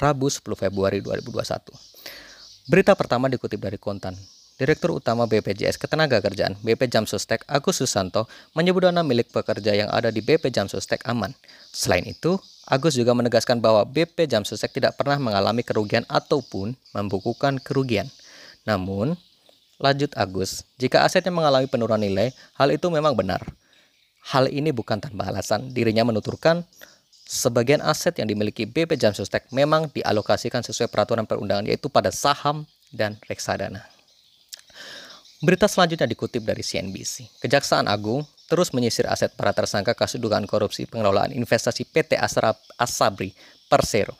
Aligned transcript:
Rabu 0.00 0.32
10 0.32 0.40
Februari 0.56 1.04
2021. 1.04 1.76
Berita 2.72 2.96
pertama 2.96 3.28
dikutip 3.28 3.60
dari 3.60 3.76
Kontan. 3.76 4.16
Direktur 4.56 4.96
Utama 4.96 5.24
BPJS 5.24 5.80
Ketenagakerjaan 5.80 6.56
BP 6.60 6.92
Jamsostek 6.92 7.48
Agus 7.48 7.80
Susanto 7.80 8.28
menyebut 8.52 8.84
dana 8.84 9.00
milik 9.00 9.32
pekerja 9.32 9.72
yang 9.72 9.88
ada 9.88 10.12
di 10.12 10.20
BP 10.20 10.52
Jamsostek 10.52 11.04
aman. 11.08 11.32
Selain 11.72 12.04
itu, 12.04 12.36
Agus 12.68 12.96
juga 12.96 13.16
menegaskan 13.16 13.60
bahwa 13.60 13.88
BP 13.88 14.28
Jamsostek 14.28 14.72
tidak 14.72 15.00
pernah 15.00 15.16
mengalami 15.16 15.64
kerugian 15.64 16.04
ataupun 16.08 16.76
membukukan 16.92 17.56
kerugian. 17.60 18.12
Namun, 18.68 19.16
lanjut 19.80 20.12
Agus, 20.12 20.64
jika 20.76 21.08
asetnya 21.08 21.32
mengalami 21.32 21.64
penurunan 21.64 22.00
nilai, 22.00 22.36
hal 22.56 22.68
itu 22.68 22.92
memang 22.92 23.16
benar. 23.16 23.40
Hal 24.28 24.52
ini 24.52 24.76
bukan 24.76 25.00
tanpa 25.00 25.32
alasan. 25.32 25.72
Dirinya 25.72 26.04
menuturkan 26.04 26.68
sebagian 27.30 27.78
aset 27.78 28.18
yang 28.18 28.26
dimiliki 28.26 28.66
BP 28.66 28.98
Jamsostek 28.98 29.54
memang 29.54 29.86
dialokasikan 29.94 30.66
sesuai 30.66 30.90
peraturan 30.90 31.30
perundangan 31.30 31.62
yaitu 31.62 31.86
pada 31.86 32.10
saham 32.10 32.66
dan 32.90 33.14
reksadana. 33.30 33.86
Berita 35.38 35.70
selanjutnya 35.70 36.10
dikutip 36.10 36.42
dari 36.42 36.60
CNBC. 36.60 37.40
Kejaksaan 37.40 37.86
Agung 37.86 38.26
terus 38.50 38.74
menyisir 38.74 39.06
aset 39.06 39.30
para 39.38 39.54
tersangka 39.54 39.94
kasus 39.94 40.18
dugaan 40.18 40.44
korupsi 40.44 40.90
pengelolaan 40.90 41.30
investasi 41.30 41.86
PT 41.86 42.18
Asabri 42.76 43.32
Persero. 43.70 44.18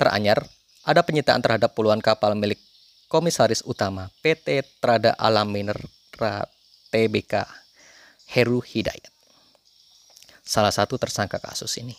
Teranyar, 0.00 0.42
ada 0.82 1.04
penyitaan 1.04 1.44
terhadap 1.44 1.76
puluhan 1.76 2.02
kapal 2.02 2.34
milik 2.34 2.58
Komisaris 3.06 3.62
Utama 3.68 4.08
PT 4.24 4.66
Trada 4.80 5.14
Alam 5.20 5.52
Mineral 5.52 5.84
TBK 6.90 7.44
Heru 8.34 8.64
Hidayat. 8.64 9.12
Salah 10.42 10.74
satu 10.74 10.98
tersangka 10.98 11.38
kasus 11.38 11.78
ini. 11.78 11.94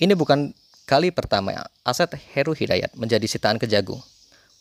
Ini 0.00 0.16
bukan 0.16 0.56
kali 0.88 1.12
pertama 1.12 1.52
aset 1.84 2.16
Heru 2.32 2.56
Hidayat 2.56 2.96
menjadi 2.96 3.28
sitaan 3.28 3.60
kejagung. 3.60 4.00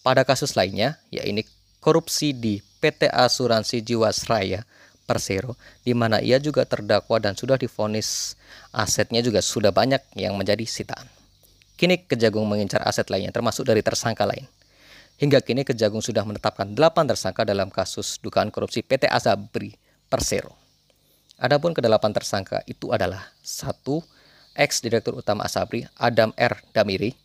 Pada 0.01 0.25
kasus 0.25 0.57
lainnya, 0.57 0.97
yaitu 1.13 1.45
korupsi 1.79 2.33
di 2.33 2.59
PT 2.81 3.07
Asuransi 3.13 3.85
Jiwasraya 3.85 4.65
Persero, 5.05 5.55
di 5.85 5.93
mana 5.93 6.17
ia 6.19 6.41
juga 6.41 6.65
terdakwa 6.65 7.21
dan 7.21 7.37
sudah 7.37 7.55
difonis 7.55 8.33
asetnya 8.73 9.21
juga 9.21 9.39
sudah 9.39 9.69
banyak 9.69 10.01
yang 10.17 10.33
menjadi 10.35 10.65
sitaan. 10.65 11.05
Kini 11.77 12.01
Kejagung 12.05 12.45
mengincar 12.45 12.85
aset 12.85 13.09
lainnya 13.09 13.33
termasuk 13.33 13.65
dari 13.65 13.81
tersangka 13.81 14.25
lain. 14.25 14.45
Hingga 15.17 15.41
kini 15.45 15.61
Kejagung 15.61 16.01
sudah 16.01 16.25
menetapkan 16.25 16.73
8 16.73 17.09
tersangka 17.09 17.45
dalam 17.45 17.69
kasus 17.69 18.17
dugaan 18.21 18.49
korupsi 18.49 18.81
PT 18.81 19.05
Asabri 19.05 19.77
Persero. 20.09 20.57
Adapun 21.41 21.73
kedelapan 21.73 22.13
tersangka 22.13 22.61
itu 22.69 22.93
adalah 22.93 23.33
satu 23.41 24.01
ex 24.55 24.83
direktur 24.83 25.17
utama 25.19 25.47
Asabri 25.47 25.87
Adam 25.95 26.35
R. 26.35 26.59
Damiri, 26.75 27.15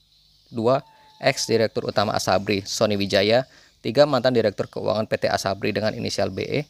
dua 0.50 0.82
ex 1.18 1.48
direktur 1.48 1.88
utama 1.88 2.14
Asabri 2.14 2.62
Sony 2.66 2.94
Wijaya, 2.94 3.48
tiga 3.80 4.04
mantan 4.04 4.36
direktur 4.36 4.68
keuangan 4.68 5.08
PT 5.08 5.30
Asabri 5.30 5.72
dengan 5.72 5.96
inisial 5.96 6.28
BE, 6.28 6.66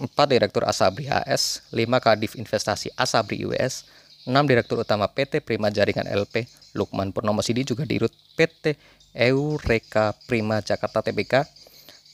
empat 0.00 0.26
direktur 0.30 0.66
Asabri 0.66 1.06
AS, 1.06 1.64
lima 1.70 2.02
kadif 2.02 2.34
investasi 2.34 2.90
Asabri 2.98 3.46
US, 3.46 3.86
enam 4.26 4.48
direktur 4.48 4.80
utama 4.82 5.06
PT 5.06 5.44
Prima 5.44 5.70
Jaringan 5.70 6.08
LP, 6.08 6.48
Lukman 6.74 7.14
Purnomo 7.14 7.44
Sidi 7.44 7.62
juga 7.62 7.86
dirut 7.86 8.10
PT 8.34 8.74
Eureka 9.14 10.16
Prima 10.26 10.58
Jakarta 10.58 11.04
Tbk, 11.04 11.46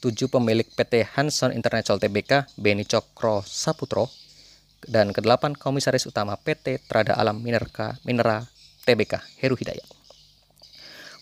tujuh 0.04 0.28
pemilik 0.28 0.68
PT 0.68 1.08
Hanson 1.16 1.52
International 1.52 1.96
Tbk, 1.96 2.60
Beni 2.60 2.84
Cokro 2.84 3.40
Saputro, 3.44 4.12
dan 4.88 5.12
kedelapan 5.12 5.52
komisaris 5.52 6.06
utama 6.08 6.38
PT 6.40 6.80
Trada 6.88 7.18
Alam 7.18 7.42
Minerka 7.44 8.00
Minera 8.06 8.46
Tbk, 8.86 9.20
Heru 9.42 9.58
Hidayat. 9.58 9.84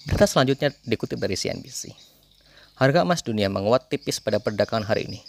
Berita 0.07 0.25
selanjutnya 0.25 0.71
dikutip 0.87 1.19
dari 1.19 1.35
CNBC. 1.35 1.93
Harga 2.79 3.03
emas 3.03 3.27
dunia 3.27 3.51
menguat 3.51 3.91
tipis 3.91 4.23
pada 4.23 4.39
perdagangan 4.39 4.87
hari 4.87 5.11
ini, 5.11 5.21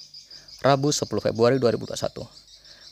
Rabu 0.62 0.94
10 0.94 1.10
Februari 1.10 1.58
2021. 1.58 1.98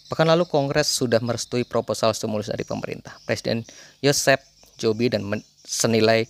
Pekan 0.07 0.27
lalu 0.27 0.47
Kongres 0.47 0.87
sudah 0.87 1.19
merestui 1.19 1.67
proposal 1.67 2.15
stimulus 2.15 2.47
dari 2.47 2.63
pemerintah. 2.63 3.19
Presiden 3.27 3.67
Joseph 3.99 4.41
Joe 4.79 4.95
Biden 4.95 5.21
senilai 5.67 6.25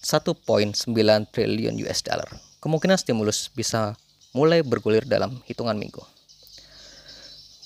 1.9 0.00 0.88
triliun 1.28 1.76
US 1.84 2.00
dollar. 2.00 2.26
Kemungkinan 2.64 2.96
stimulus 2.96 3.52
bisa 3.52 3.92
mulai 4.32 4.64
bergulir 4.64 5.04
dalam 5.04 5.44
hitungan 5.44 5.76
minggu. 5.76 6.00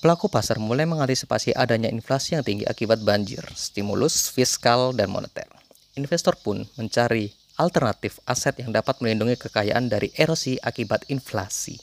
Pelaku 0.05 0.29
pasar 0.29 0.61
mulai 0.61 0.85
mengantisipasi 0.85 1.57
adanya 1.57 1.89
inflasi 1.89 2.37
yang 2.37 2.45
tinggi 2.45 2.61
akibat 2.61 3.01
banjir, 3.01 3.41
stimulus 3.57 4.29
fiskal 4.29 4.93
dan 4.93 5.09
moneter. 5.09 5.49
Investor 5.97 6.37
pun 6.37 6.61
mencari 6.77 7.33
alternatif 7.57 8.21
aset 8.29 8.53
yang 8.61 8.69
dapat 8.69 9.01
melindungi 9.01 9.33
kekayaan 9.33 9.89
dari 9.89 10.13
erosi 10.13 10.61
akibat 10.61 11.09
inflasi. 11.09 11.81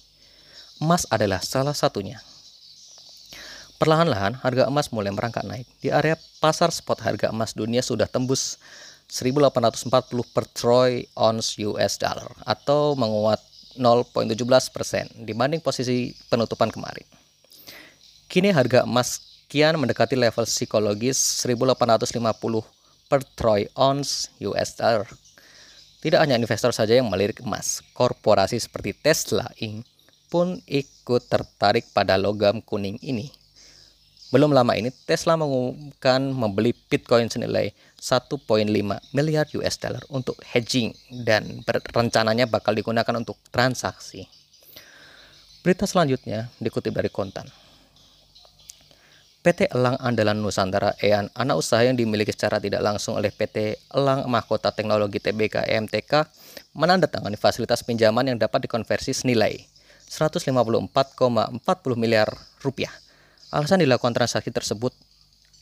Emas 0.79 1.03
adalah 1.11 1.43
salah 1.43 1.75
satunya. 1.75 2.23
Perlahan-lahan 3.83 4.39
harga 4.39 4.71
emas 4.71 4.95
mulai 4.95 5.11
merangkak 5.11 5.43
naik. 5.43 5.67
Di 5.83 5.91
area 5.91 6.15
pasar 6.39 6.71
spot 6.71 7.03
harga 7.03 7.35
emas 7.35 7.59
dunia 7.59 7.83
sudah 7.83 8.07
tembus 8.07 8.55
1840 9.11 9.83
per 10.31 10.47
troy 10.55 11.11
ounce 11.19 11.59
US 11.67 11.99
dollar 11.99 12.31
atau 12.47 12.95
menguat 12.95 13.43
0.17 13.75 14.39
persen 14.71 15.11
dibanding 15.27 15.59
posisi 15.59 16.15
penutupan 16.31 16.71
kemarin. 16.71 17.22
Kini 18.33 18.49
harga 18.49 18.89
emas 18.89 19.21
kian 19.53 19.77
mendekati 19.77 20.17
level 20.17 20.49
psikologis 20.49 21.21
1850 21.45 22.65
per 23.13 23.21
troy 23.37 23.69
ounce 23.77 24.33
US 24.41 24.73
dollar 24.81 25.05
tidak 26.01 26.25
hanya 26.25 26.41
investor 26.41 26.73
saja 26.73 26.97
yang 26.97 27.13
melirik 27.13 27.45
emas, 27.45 27.85
korporasi 27.93 28.57
seperti 28.57 28.97
Tesla 28.97 29.47
Inc. 29.61 29.85
pun 30.33 30.59
ikut 30.65 31.29
tertarik 31.29 31.87
pada 31.93 32.17
logam 32.17 32.59
kuning 32.59 32.97
ini. 33.05 33.29
Belum 34.35 34.51
lama 34.51 34.75
ini 34.75 34.89
Tesla 35.05 35.37
mengumumkan 35.37 36.33
membeli 36.33 36.75
Bitcoin 36.75 37.29
senilai 37.29 37.71
1.5 38.01 38.41
miliar 39.13 39.47
US 39.61 39.77
dollar 39.77 40.03
untuk 40.09 40.41
hedging 40.41 40.91
dan 41.23 41.63
rencananya 41.69 42.49
bakal 42.49 42.73
digunakan 42.73 43.13
untuk 43.13 43.37
transaksi. 43.55 44.25
Berita 45.63 45.85
selanjutnya 45.85 46.51
dikutip 46.59 46.97
dari 46.97 47.13
Kontan. 47.13 47.47
PT 49.43 49.75
Elang 49.75 49.99
Andalan 49.99 50.39
Nusantara 50.39 50.95
EAN, 51.03 51.27
anak 51.35 51.59
usaha 51.59 51.83
yang 51.83 51.99
dimiliki 51.99 52.31
secara 52.31 52.63
tidak 52.63 52.79
langsung 52.79 53.19
oleh 53.19 53.35
PT 53.35 53.75
Elang 53.91 54.31
Mahkota 54.31 54.71
Teknologi 54.71 55.19
TBK 55.19 55.67
EMTK, 55.67 56.31
menandatangani 56.79 57.35
fasilitas 57.35 57.83
pinjaman 57.83 58.31
yang 58.31 58.39
dapat 58.39 58.71
dikonversi 58.71 59.11
senilai 59.11 59.67
154,40 60.07 60.47
miliar 61.99 62.31
rupiah. 62.63 62.95
Alasan 63.51 63.83
dilakukan 63.83 64.15
transaksi 64.15 64.55
tersebut 64.55 64.95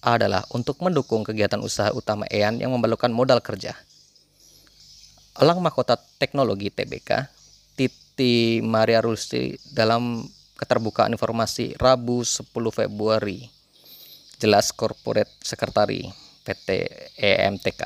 adalah 0.04 0.44
untuk 0.52 0.76
mendukung 0.84 1.24
kegiatan 1.24 1.64
usaha 1.64 1.88
utama 1.96 2.28
EAN 2.28 2.60
yang 2.60 2.76
memerlukan 2.76 3.08
modal 3.08 3.40
kerja. 3.40 3.72
Elang 5.40 5.64
Mahkota 5.64 5.96
Teknologi 6.20 6.68
TBK, 6.68 7.32
Titi 7.80 8.60
Maria 8.60 9.00
Rusti 9.00 9.56
dalam 9.72 10.20
keterbukaan 10.60 11.16
informasi 11.16 11.80
Rabu 11.80 12.20
10 12.20 12.44
Februari 12.52 13.59
jelas 14.40 14.72
Corporate 14.72 15.28
Secretary 15.44 16.08
PT 16.42 16.68
EMTK. 17.20 17.84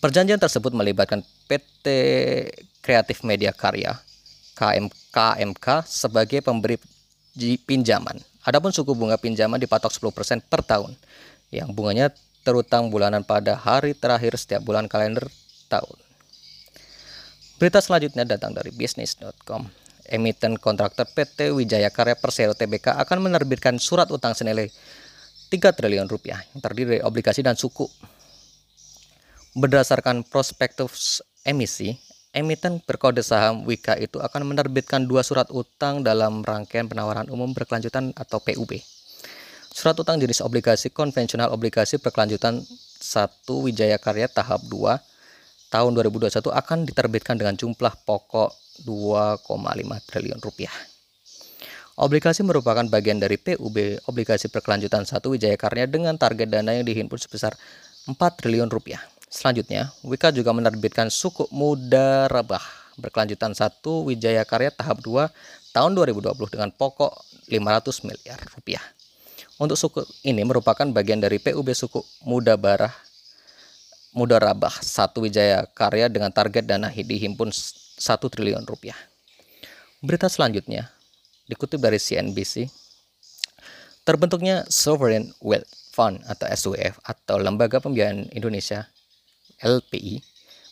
Perjanjian 0.00 0.40
tersebut 0.40 0.76
melibatkan 0.76 1.24
PT 1.48 1.86
Kreatif 2.84 3.24
Media 3.24 3.52
Karya 3.56 3.96
KMK 5.12 5.66
sebagai 5.88 6.44
pemberi 6.44 6.76
pinjaman. 7.64 8.20
Adapun 8.44 8.72
suku 8.72 8.92
bunga 8.92 9.16
pinjaman 9.16 9.60
dipatok 9.60 9.92
10% 9.92 10.44
per 10.44 10.60
tahun, 10.64 10.96
yang 11.52 11.72
bunganya 11.72 12.12
terutang 12.44 12.88
bulanan 12.88 13.24
pada 13.24 13.56
hari 13.56 13.92
terakhir 13.92 14.36
setiap 14.36 14.64
bulan 14.64 14.88
kalender 14.88 15.28
tahun. 15.68 15.96
Berita 17.60 17.84
selanjutnya 17.84 18.24
datang 18.24 18.56
dari 18.56 18.72
bisnis.com 18.72 19.79
emiten 20.10 20.58
kontraktor 20.58 21.06
PT 21.06 21.54
Wijaya 21.54 21.88
Karya 21.88 22.18
Persero 22.18 22.52
Tbk 22.52 22.98
akan 22.98 23.30
menerbitkan 23.30 23.78
surat 23.78 24.10
utang 24.10 24.34
senilai 24.34 24.68
3 25.50 25.56
triliun 25.74 26.06
rupiah 26.10 26.42
yang 26.54 26.60
terdiri 26.62 26.98
dari 26.98 27.02
obligasi 27.02 27.42
dan 27.42 27.54
suku. 27.54 27.86
Berdasarkan 29.54 30.22
prospektus 30.22 31.22
emisi, 31.42 31.98
emiten 32.30 32.78
berkode 32.82 33.22
saham 33.26 33.66
Wika 33.66 33.98
itu 33.98 34.22
akan 34.22 34.46
menerbitkan 34.46 35.10
dua 35.10 35.26
surat 35.26 35.50
utang 35.50 36.06
dalam 36.06 36.46
rangkaian 36.46 36.86
penawaran 36.86 37.26
umum 37.26 37.50
berkelanjutan 37.50 38.14
atau 38.14 38.38
PUB. 38.38 38.78
Surat 39.70 39.98
utang 39.98 40.18
jenis 40.18 40.42
obligasi 40.42 40.90
konvensional 40.90 41.50
obligasi 41.50 41.98
berkelanjutan 41.98 42.62
1 42.62 43.46
Wijaya 43.46 43.98
Karya 43.98 44.30
tahap 44.30 44.62
2 44.66 44.98
tahun 45.70 45.90
2021 45.94 46.50
akan 46.50 46.78
diterbitkan 46.86 47.38
dengan 47.38 47.54
jumlah 47.54 47.94
pokok 48.02 48.50
2,5 48.84 49.44
triliun 50.08 50.40
rupiah. 50.40 50.72
Obligasi 52.00 52.40
merupakan 52.40 52.80
bagian 52.88 53.20
dari 53.20 53.36
PUB 53.36 54.08
obligasi 54.08 54.48
berkelanjutan 54.48 55.04
satu 55.04 55.36
Wijaya 55.36 55.60
Karya 55.60 55.84
dengan 55.84 56.16
target 56.16 56.48
dana 56.48 56.72
yang 56.72 56.88
dihimpun 56.88 57.20
sebesar 57.20 57.52
4 58.08 58.16
triliun 58.16 58.72
rupiah. 58.72 59.04
Selanjutnya, 59.28 59.92
Wika 60.00 60.32
juga 60.32 60.50
menerbitkan 60.56 61.12
suku 61.12 61.46
muda 61.52 62.26
rebah 62.32 62.64
berkelanjutan 62.96 63.52
1 63.52 63.84
Wijaya 64.08 64.44
Karya 64.48 64.72
tahap 64.72 65.04
2 65.04 65.28
tahun 65.76 65.90
2020 65.96 66.54
dengan 66.56 66.70
pokok 66.72 67.12
500 67.48 68.06
miliar 68.08 68.38
rupiah. 68.56 68.84
Untuk 69.60 69.76
suku 69.76 70.00
ini 70.24 70.40
merupakan 70.40 70.88
bagian 70.88 71.20
dari 71.20 71.36
PUB 71.36 71.76
suku 71.76 72.00
Muda 72.24 72.56
Barah 72.56 72.92
Muda 74.16 74.40
Rabah 74.40 74.80
1 74.80 75.12
Wijaya 75.20 75.68
Karya 75.70 76.08
dengan 76.08 76.32
target 76.32 76.64
dana 76.64 76.88
dihimpun 76.88 77.52
1 78.00 78.16
triliun 78.16 78.64
rupiah. 78.64 78.96
Berita 80.00 80.32
selanjutnya 80.32 80.88
dikutip 81.44 81.76
dari 81.76 82.00
CNBC. 82.00 82.72
Terbentuknya 84.08 84.64
Sovereign 84.72 85.36
Wealth 85.44 85.68
Fund 85.92 86.24
atau 86.24 86.48
SWF 86.48 86.96
atau 87.04 87.36
Lembaga 87.36 87.84
Pembiayaan 87.84 88.32
Indonesia 88.32 88.88
LPI 89.60 90.24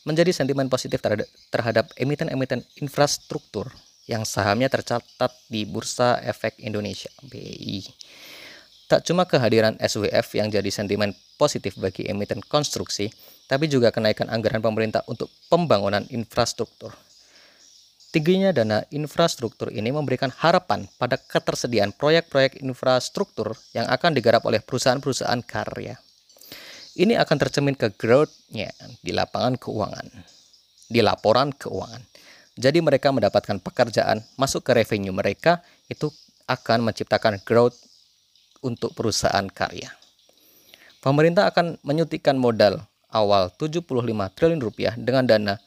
menjadi 0.09 0.33
sentimen 0.33 0.73
positif 0.73 1.05
terhadap, 1.53 1.93
emiten-emiten 2.01 2.65
infrastruktur 2.81 3.69
yang 4.09 4.25
sahamnya 4.25 4.73
tercatat 4.73 5.29
di 5.53 5.69
Bursa 5.69 6.17
Efek 6.25 6.57
Indonesia 6.65 7.13
BEI. 7.29 7.85
Tak 8.89 9.05
cuma 9.05 9.29
kehadiran 9.29 9.77
SWF 9.77 10.33
yang 10.41 10.49
jadi 10.49 10.73
sentimen 10.73 11.13
positif 11.37 11.77
bagi 11.77 12.09
emiten 12.09 12.41
konstruksi, 12.41 13.13
tapi 13.45 13.69
juga 13.69 13.93
kenaikan 13.93 14.33
anggaran 14.33 14.65
pemerintah 14.65 15.05
untuk 15.05 15.29
pembangunan 15.53 16.09
infrastruktur. 16.09 16.97
Tingginya 18.09 18.57
dana 18.57 18.81
infrastruktur 18.89 19.69
ini 19.69 19.93
memberikan 19.93 20.33
harapan 20.33 20.89
pada 20.97 21.21
ketersediaan 21.21 21.93
proyek-proyek 21.93 22.65
infrastruktur 22.65 23.53
yang 23.77 23.85
akan 23.85 24.17
digarap 24.17 24.49
oleh 24.49 24.65
perusahaan-perusahaan 24.65 25.45
karya. 25.45 26.01
Ini 26.97 27.21
akan 27.21 27.37
tercermin 27.37 27.77
ke 27.77 27.93
growth-nya 27.93 28.73
di 29.05 29.13
lapangan 29.13 29.61
keuangan, 29.61 30.09
di 30.89 31.05
laporan 31.05 31.53
keuangan. 31.53 32.01
Jadi 32.57 32.81
mereka 32.81 33.13
mendapatkan 33.13 33.61
pekerjaan, 33.61 34.25
masuk 34.41 34.65
ke 34.65 34.73
revenue 34.73 35.13
mereka, 35.13 35.61
itu 35.93 36.09
akan 36.49 36.89
menciptakan 36.89 37.45
growth 37.45 37.77
untuk 38.65 38.97
perusahaan 38.97 39.45
karya. 39.53 39.93
Pemerintah 41.05 41.53
akan 41.53 41.77
menyuntikkan 41.85 42.41
modal 42.41 42.83
awal 43.13 43.53
75 43.53 43.85
triliun 44.33 44.65
rupiah 44.65 44.97
dengan 44.97 45.29
dana 45.29 45.61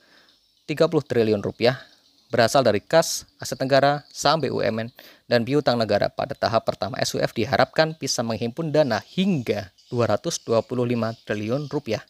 30 0.65 0.89
triliun 0.89 1.39
rupiah 1.45 1.90
berasal 2.31 2.63
dari 2.63 2.79
kas, 2.79 3.27
aset 3.43 3.59
negara, 3.59 4.07
saham 4.07 4.39
BUMN, 4.39 4.87
dan 5.27 5.43
piutang 5.43 5.75
negara 5.75 6.07
pada 6.07 6.31
tahap 6.31 6.63
pertama 6.63 6.95
SUF 7.03 7.35
diharapkan 7.35 7.93
bisa 7.99 8.23
menghimpun 8.23 8.71
dana 8.71 9.03
hingga 9.03 9.75
225 9.91 10.47
triliun 11.27 11.67
rupiah. 11.67 12.01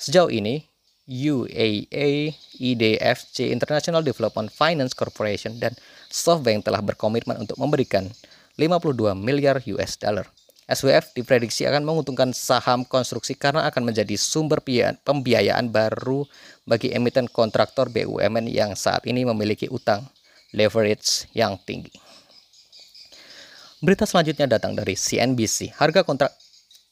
Sejauh 0.00 0.32
ini, 0.32 0.64
UAE, 1.04 2.32
IDFC 2.56 3.52
International 3.52 4.00
Development 4.00 4.48
Finance 4.48 4.96
Corporation 4.96 5.60
dan 5.60 5.76
SoftBank 6.08 6.64
telah 6.64 6.80
berkomitmen 6.80 7.36
untuk 7.36 7.60
memberikan 7.60 8.08
52 8.56 9.12
miliar 9.12 9.60
US 9.76 10.00
dollar. 10.00 10.26
SWF 10.70 11.10
diprediksi 11.18 11.66
akan 11.66 11.82
menguntungkan 11.82 12.30
saham 12.30 12.86
konstruksi 12.86 13.34
karena 13.34 13.66
akan 13.66 13.82
menjadi 13.90 14.14
sumber 14.14 14.62
pembiayaan 15.02 15.74
baru 15.74 16.22
bagi 16.62 16.94
emiten 16.94 17.26
kontraktor 17.26 17.90
BUMN 17.90 18.46
yang 18.46 18.78
saat 18.78 19.02
ini 19.10 19.26
memiliki 19.26 19.66
utang 19.66 20.06
leverage 20.54 21.26
yang 21.34 21.58
tinggi. 21.66 21.90
Berita 23.82 24.06
selanjutnya 24.06 24.46
datang 24.46 24.78
dari 24.78 24.94
CNBC. 24.94 25.74
Harga 25.74 26.06
kontrak 26.06 26.30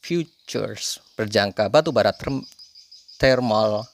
futures 0.03 0.99
berjangka 1.15 1.71
batu 1.71 1.95
bara 1.95 2.11
term 2.11 2.43
thermal 3.15 3.87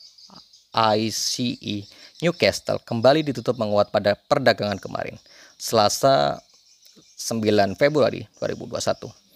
ICE 0.73 1.85
Newcastle 2.25 2.81
kembali 2.81 3.21
ditutup 3.21 3.61
menguat 3.61 3.93
pada 3.93 4.17
perdagangan 4.17 4.81
kemarin, 4.81 5.21
Selasa 5.61 6.41
9 7.13 7.77
Februari 7.77 8.25
2021. 8.41 9.26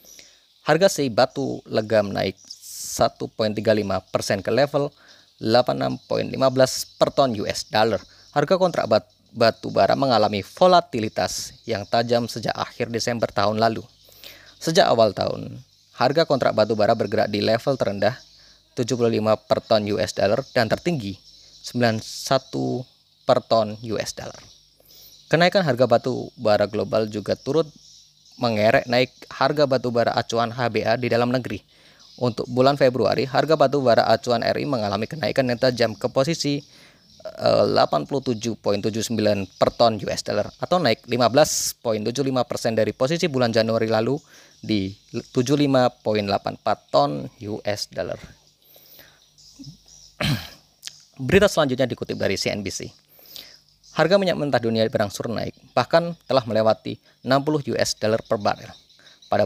Harga 0.62 0.94
si 0.94 1.10
batu 1.10 1.66
legam 1.66 2.14
naik 2.14 2.38
1.35 2.38 3.58
persen 4.14 4.46
ke 4.46 4.54
level 4.54 4.94
86.15 5.42 6.38
per 7.02 7.10
ton 7.10 7.34
US 7.42 7.66
dollar. 7.66 7.98
Harga 8.30 8.62
kontrak 8.62 8.86
bat 8.86 9.10
batu 9.34 9.74
bara 9.74 9.98
mengalami 9.98 10.46
volatilitas 10.46 11.58
yang 11.66 11.88
tajam 11.90 12.30
sejak 12.30 12.54
akhir 12.54 12.94
Desember 12.94 13.26
tahun 13.32 13.58
lalu. 13.58 13.82
Sejak 14.62 14.86
awal 14.86 15.18
tahun, 15.18 15.66
harga 15.98 16.30
kontrak 16.30 16.54
batu 16.54 16.78
bara 16.78 16.94
bergerak 16.94 17.34
di 17.34 17.42
level 17.42 17.74
terendah 17.74 18.14
75 18.78 19.18
per 19.50 19.60
ton 19.66 19.82
US 19.98 20.14
dollar 20.14 20.46
dan 20.54 20.70
tertinggi 20.70 21.18
91 21.66 22.06
per 23.26 23.42
ton 23.42 23.82
US 23.82 24.14
dollar. 24.14 24.38
Kenaikan 25.26 25.66
harga 25.66 25.90
batu 25.90 26.30
bara 26.38 26.70
global 26.70 27.10
juga 27.10 27.34
turut 27.34 27.66
mengerek 28.42 28.90
naik 28.90 29.14
harga 29.30 29.70
batu 29.70 29.94
bara 29.94 30.12
acuan 30.18 30.50
HBA 30.50 30.98
di 30.98 31.08
dalam 31.08 31.30
negeri. 31.30 31.62
Untuk 32.22 32.46
bulan 32.50 32.78
Februari, 32.78 33.26
harga 33.26 33.56
batu 33.58 33.82
bara 33.82 34.06
acuan 34.10 34.44
RI 34.44 34.68
mengalami 34.68 35.08
kenaikan 35.10 35.48
yang 35.48 35.58
tajam 35.58 35.94
ke 35.98 36.06
posisi 36.12 36.62
87.79 37.22 39.14
eh, 39.14 39.46
per 39.58 39.70
ton 39.78 39.94
US 40.02 40.22
dollar 40.26 40.50
atau 40.58 40.82
naik 40.82 41.06
15.75 41.06 42.50
persen 42.50 42.74
dari 42.74 42.98
posisi 42.98 43.30
bulan 43.30 43.54
Januari 43.54 43.86
lalu 43.86 44.18
di 44.58 44.90
75.84 45.14 45.98
ton 46.90 47.30
US 47.30 47.82
dollar. 47.94 48.18
Berita 51.30 51.46
selanjutnya 51.46 51.86
dikutip 51.86 52.18
dari 52.18 52.38
CNBC. 52.38 52.90
Harga 53.92 54.16
minyak 54.16 54.40
mentah 54.40 54.64
dunia 54.64 54.88
berangsur 54.88 55.28
naik, 55.28 55.52
bahkan 55.76 56.16
telah 56.24 56.48
melewati 56.48 56.96
60 57.28 57.76
US 57.76 57.92
dollar 58.00 58.24
per 58.24 58.40
barel. 58.40 58.72
Pada, 59.28 59.44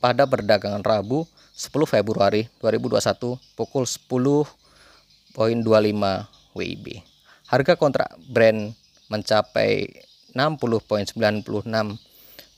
pada 0.00 0.24
perdagangan 0.28 0.80
Rabu 0.80 1.28
10 1.52 1.68
Februari 1.84 2.48
2021 2.60 3.36
pukul 3.56 3.84
10.25 3.84 5.36
WIB. 6.56 6.86
Harga 7.52 7.76
kontrak 7.76 8.16
Brent 8.32 8.72
mencapai 9.12 9.88
60.96 10.32 11.52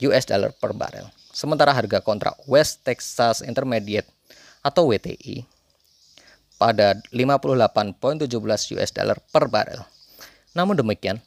US 0.07 0.25
dollar 0.31 0.51
per 0.55 0.71
barel. 0.71 1.11
Sementara 1.35 1.75
harga 1.75 1.99
kontrak 1.99 2.39
West 2.47 2.87
Texas 2.87 3.43
Intermediate 3.43 4.07
atau 4.63 4.87
WTI 4.95 5.43
pada 6.63 6.95
58.17 7.11 8.79
US 8.79 8.91
dollar 8.95 9.19
per 9.35 9.51
barel. 9.51 9.83
Namun 10.55 10.79
demikian, 10.79 11.19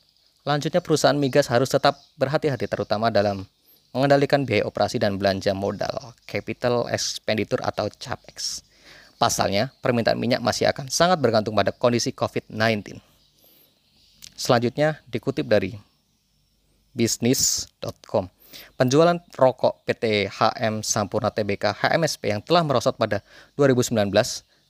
lanjutnya 0.47 0.79
perusahaan 0.79 1.15
migas 1.15 1.51
harus 1.51 1.67
tetap 1.67 1.99
berhati-hati 2.15 2.65
terutama 2.65 3.11
dalam 3.11 3.43
mengendalikan 3.91 4.47
biaya 4.47 4.63
operasi 4.63 4.99
dan 4.99 5.19
belanja 5.19 5.51
modal, 5.51 6.15
capital 6.23 6.87
expenditure 6.87 7.59
atau 7.59 7.91
CAPEX. 7.91 8.63
Pasalnya, 9.17 9.73
permintaan 9.83 10.15
minyak 10.15 10.39
masih 10.39 10.69
akan 10.69 10.87
sangat 10.87 11.19
bergantung 11.19 11.57
pada 11.57 11.73
kondisi 11.73 12.13
COVID-19. 12.13 13.01
Selanjutnya 14.37 15.01
dikutip 15.09 15.49
dari 15.49 15.73
bisnis.com. 16.93 18.29
Penjualan 18.77 19.17
rokok 19.33 19.83
PT 19.83 20.29
HM 20.29 20.85
Sampurna 20.85 21.33
Tbk 21.33 21.73
HMSP 21.73 22.31
yang 22.31 22.41
telah 22.45 22.61
merosot 22.61 22.95
pada 22.95 23.25
2019 23.57 23.97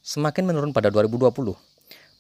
semakin 0.02 0.44
menurun 0.48 0.72
pada 0.72 0.88
2020. 0.88 1.67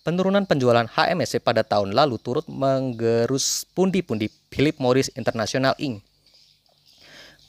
Penurunan 0.08 0.48
penjualan 0.48 0.88
HMSP 0.88 1.44
pada 1.44 1.68
tahun 1.68 1.92
lalu 1.92 2.16
turut 2.16 2.48
menggerus 2.48 3.68
pundi-pundi 3.76 4.32
Philip 4.48 4.80
Morris 4.80 5.12
International 5.20 5.76
Inc. 5.84 6.00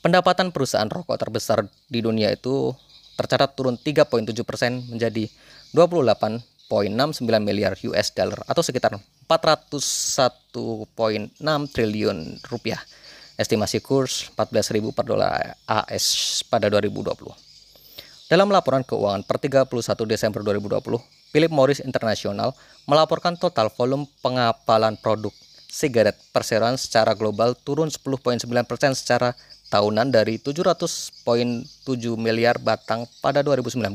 Pendapatan 0.03 0.51
perusahaan 0.51 0.91
rokok 0.91 1.15
terbesar 1.15 1.63
di 1.87 2.03
dunia 2.03 2.27
itu 2.35 2.75
tercatat 3.15 3.55
turun 3.55 3.79
3.7 3.79 4.35
persen 4.43 4.83
menjadi 4.91 5.31
28,69 5.71 6.43
miliar 7.39 7.79
US 7.79 8.11
dollar 8.11 8.43
atau 8.43 8.59
sekitar 8.59 8.99
401,6 9.31 10.51
triliun 11.71 12.43
rupiah 12.43 12.83
estimasi 13.39 13.79
kurs 13.79 14.35
14.000 14.35 14.83
per 14.91 15.07
dolar 15.07 15.55
AS 15.63 16.43
pada 16.51 16.67
2020. 16.67 17.23
Dalam 18.27 18.51
laporan 18.51 18.83
keuangan 18.83 19.23
per 19.23 19.39
31 19.39 19.71
Desember 20.03 20.43
2020, 20.43 21.18
Philip 21.29 21.53
Morris 21.53 21.81
International 21.81 22.57
melaporkan 22.89 23.37
total 23.37 23.69
volume 23.73 24.09
pengapalan 24.25 24.97
produk 24.97 25.33
sigaret 25.69 26.17
perseroan 26.33 26.81
secara 26.81 27.13
global 27.13 27.53
turun 27.53 27.93
10.9% 27.93 28.49
secara 28.97 29.37
tahunan 29.69 30.09
dari 30.09 30.41
700.7 30.41 31.21
miliar 32.17 32.57
batang 32.57 33.05
pada 33.21 33.45
2019 33.45 33.85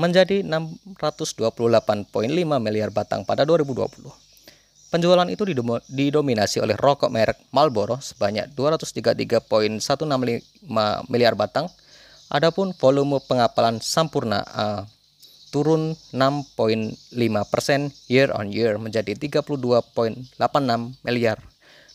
menjadi 0.00 0.40
628.5 0.42 2.08
miliar 2.58 2.90
batang 2.90 3.22
pada 3.28 3.44
2020. 3.44 4.08
Penjualan 4.88 5.26
itu 5.26 5.44
didominasi 5.90 6.62
oleh 6.62 6.78
rokok 6.78 7.10
merek 7.12 7.38
Marlboro 7.50 7.98
sebanyak 8.00 8.54
233.165 8.56 9.84
miliar 11.12 11.34
batang. 11.34 11.68
Adapun 12.32 12.72
volume 12.74 13.20
pengapalan 13.22 13.82
Sampurna 13.84 14.46
A 14.48 14.86
turun 15.54 15.94
6.5 16.10 17.14
persen 17.46 17.94
year 18.10 18.34
on 18.34 18.50
year 18.50 18.74
menjadi 18.74 19.14
32.86 19.14 20.34
miliar 21.06 21.38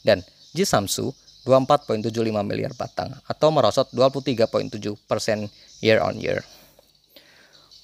dan 0.07 0.23
G 0.55 0.63
Samsu 0.63 1.11
24.75 1.43 2.07
miliar 2.47 2.71
batang 2.79 3.11
atau 3.27 3.51
merosot 3.51 3.91
23.7 3.91 4.79
persen 5.03 5.51
year 5.83 5.99
on 5.99 6.15
year. 6.15 6.39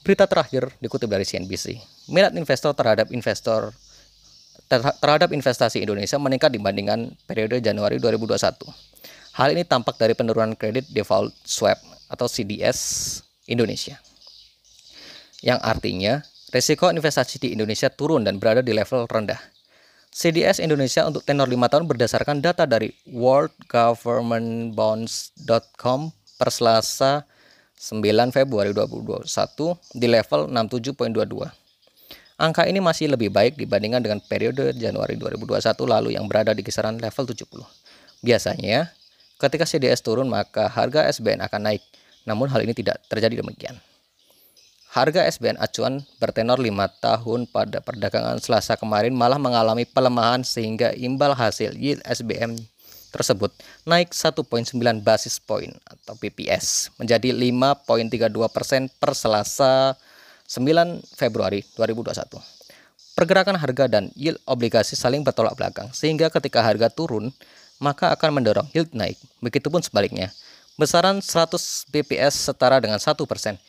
Berita 0.08 0.32
terakhir 0.32 0.72
dikutip 0.80 1.12
dari 1.12 1.28
CNBC. 1.28 1.76
Minat 2.08 2.32
investor 2.40 2.72
terhadap 2.72 3.12
investor 3.12 3.76
terhadap 4.72 5.30
investasi 5.36 5.84
Indonesia 5.84 6.16
meningkat 6.16 6.56
dibandingkan 6.56 7.20
periode 7.28 7.60
Januari 7.60 8.00
2021. 8.00 8.64
Hal 9.36 9.52
ini 9.52 9.68
tampak 9.68 10.00
dari 10.00 10.16
penurunan 10.16 10.56
kredit 10.56 10.88
default 10.88 11.36
swap 11.44 11.78
atau 12.08 12.32
CDS 12.32 13.20
Indonesia. 13.52 14.00
Yang 15.46 15.62
artinya 15.62 16.26
resiko 16.50 16.90
investasi 16.90 17.38
di 17.38 17.54
Indonesia 17.54 17.94
turun 17.94 18.26
dan 18.26 18.42
berada 18.42 18.66
di 18.66 18.74
level 18.74 19.06
rendah. 19.06 19.38
CDS 20.10 20.58
Indonesia 20.58 21.06
untuk 21.06 21.22
tenor 21.22 21.46
5 21.46 21.70
tahun 21.70 21.86
berdasarkan 21.86 22.42
data 22.42 22.66
dari 22.66 22.90
worldgovernmentbonds.com 23.14 26.00
per 26.42 26.50
Selasa 26.50 27.30
9 27.78 28.34
Februari 28.34 28.74
2021 28.74 29.22
di 29.94 30.10
level 30.10 30.50
67.22. 30.50 32.42
Angka 32.42 32.66
ini 32.66 32.82
masih 32.82 33.14
lebih 33.14 33.30
baik 33.30 33.54
dibandingkan 33.60 34.02
dengan 34.02 34.18
periode 34.24 34.72
Januari 34.76 35.16
2021 35.20 35.62
lalu 35.86 36.18
yang 36.18 36.26
berada 36.26 36.58
di 36.58 36.66
kisaran 36.66 36.98
level 36.98 37.24
70. 37.28 37.46
Biasanya, 38.26 38.90
ketika 39.38 39.68
CDS 39.68 40.02
turun 40.02 40.32
maka 40.32 40.72
harga 40.72 41.04
SBN 41.12 41.44
akan 41.46 41.62
naik, 41.70 41.84
namun 42.26 42.50
hal 42.50 42.66
ini 42.66 42.74
tidak 42.74 42.98
terjadi 43.12 43.44
demikian. 43.44 43.78
Harga 44.96 45.28
SBN 45.28 45.60
acuan 45.60 46.08
bertenor 46.24 46.56
5 46.56 46.72
tahun 47.04 47.52
pada 47.52 47.84
perdagangan 47.84 48.40
Selasa 48.40 48.80
kemarin 48.80 49.12
malah 49.12 49.36
mengalami 49.36 49.84
pelemahan 49.84 50.40
sehingga 50.48 50.96
imbal 50.96 51.36
hasil 51.36 51.76
yield 51.76 52.00
SBN 52.08 52.56
tersebut 53.12 53.52
naik 53.84 54.16
1.9 54.16 54.72
basis 55.04 55.36
point 55.44 55.76
atau 55.84 56.16
PPS 56.16 56.96
menjadi 56.96 57.36
5.32 57.36 58.56
persen 58.56 58.88
per 58.96 59.12
Selasa 59.20 60.00
9 60.48 60.64
Februari 61.12 61.60
2021. 61.76 62.40
Pergerakan 63.20 63.60
harga 63.60 63.92
dan 63.92 64.16
yield 64.16 64.40
obligasi 64.48 64.96
saling 64.96 65.28
bertolak 65.28 65.60
belakang, 65.60 65.92
sehingga 65.92 66.32
ketika 66.32 66.64
harga 66.64 66.88
turun, 66.88 67.36
maka 67.84 68.16
akan 68.16 68.40
mendorong 68.40 68.72
yield 68.72 68.96
naik. 68.96 69.20
Begitupun 69.44 69.84
sebaliknya, 69.84 70.32
besaran 70.80 71.20
100 71.20 71.84
BPS 71.92 72.48
setara 72.48 72.80
dengan 72.80 73.04
1 73.04 73.12
persen. 73.28 73.60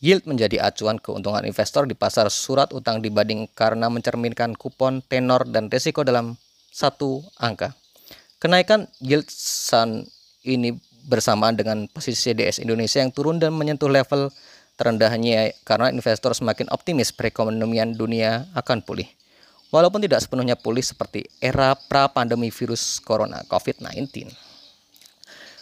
Yield 0.00 0.24
menjadi 0.24 0.64
acuan 0.64 0.96
keuntungan 0.96 1.44
investor 1.44 1.84
di 1.84 1.92
pasar 1.92 2.32
surat 2.32 2.72
utang 2.72 3.04
dibanding 3.04 3.44
karena 3.52 3.92
mencerminkan 3.92 4.56
kupon, 4.56 5.04
tenor, 5.04 5.44
dan 5.44 5.68
risiko 5.68 6.00
dalam 6.00 6.40
satu 6.72 7.20
angka. 7.36 7.76
Kenaikan 8.40 8.88
yield 9.04 9.28
Sun 9.28 10.08
ini 10.48 10.72
bersamaan 11.04 11.52
dengan 11.52 11.84
posisi 11.92 12.32
CDS 12.32 12.64
Indonesia 12.64 13.04
yang 13.04 13.12
turun 13.12 13.36
dan 13.36 13.52
menyentuh 13.52 13.92
level 13.92 14.32
terendahnya 14.80 15.52
karena 15.68 15.92
investor 15.92 16.32
semakin 16.32 16.72
optimis 16.72 17.12
perekonomian 17.12 17.92
dunia 17.92 18.48
akan 18.56 18.80
pulih. 18.80 19.04
Walaupun 19.68 20.00
tidak 20.00 20.24
sepenuhnya 20.24 20.56
pulih 20.56 20.80
seperti 20.80 21.28
era 21.44 21.76
pra-pandemi 21.76 22.48
virus 22.48 23.04
corona 23.04 23.44
COVID-19. 23.44 24.32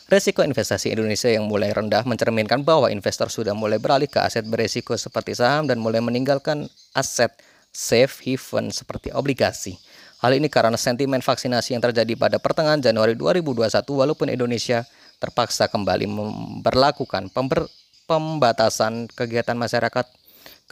Resiko 0.09 0.41
investasi 0.41 0.89
Indonesia 0.89 1.29
yang 1.29 1.45
mulai 1.45 1.69
rendah 1.69 2.01
mencerminkan 2.09 2.65
bahwa 2.65 2.89
investor 2.89 3.29
sudah 3.29 3.53
mulai 3.53 3.77
beralih 3.77 4.09
ke 4.09 4.17
aset 4.17 4.41
beresiko 4.41 4.97
seperti 4.97 5.37
saham 5.37 5.69
dan 5.69 5.77
mulai 5.77 6.01
meninggalkan 6.01 6.65
aset 6.97 7.29
safe 7.77 8.25
haven 8.25 8.73
seperti 8.73 9.13
obligasi. 9.13 9.77
Hal 10.25 10.33
ini 10.33 10.49
karena 10.49 10.81
sentimen 10.81 11.21
vaksinasi 11.21 11.77
yang 11.77 11.85
terjadi 11.85 12.17
pada 12.17 12.41
pertengahan 12.41 12.81
Januari 12.81 13.21
2021 13.21 13.69
walaupun 13.85 14.33
Indonesia 14.33 14.89
terpaksa 15.21 15.69
kembali 15.69 16.09
memperlakukan 16.09 17.29
pember 17.29 17.69
pembatasan 18.09 19.13
kegiatan 19.13 19.61
masyarakat 19.61 20.09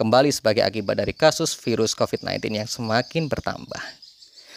kembali 0.00 0.32
sebagai 0.32 0.64
akibat 0.64 0.96
dari 0.96 1.12
kasus 1.12 1.52
virus 1.60 1.92
COVID-19 1.92 2.40
yang 2.56 2.64
semakin 2.64 3.28
bertambah. 3.28 4.05